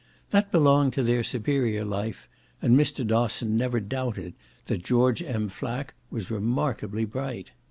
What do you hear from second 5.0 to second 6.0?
M. Flack